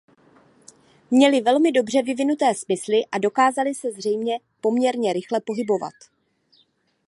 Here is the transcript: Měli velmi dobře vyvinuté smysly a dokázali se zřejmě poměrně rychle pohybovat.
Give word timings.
Měli 1.11 1.41
velmi 1.41 1.71
dobře 1.71 2.01
vyvinuté 2.03 2.55
smysly 2.55 3.01
a 3.11 3.17
dokázali 3.17 3.75
se 3.75 3.91
zřejmě 3.91 4.39
poměrně 4.61 5.13
rychle 5.13 5.41
pohybovat. 5.41 5.93